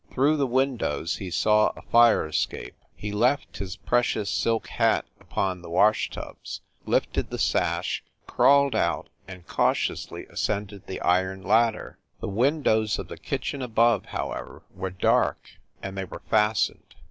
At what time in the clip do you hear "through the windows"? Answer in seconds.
0.09-1.17